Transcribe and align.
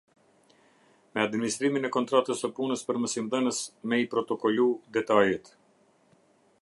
Me 1.17 1.21
administrimin 1.23 1.85
e 1.89 1.91
kontratës 1.97 2.41
së 2.45 2.51
punës 2.61 2.83
për 2.87 2.99
mësimdhënës, 3.03 3.61
me 3.93 4.01
i 4.05 4.09
protokolu 4.15 4.67
detajet. 4.99 5.53